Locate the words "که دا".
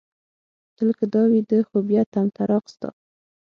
0.97-1.23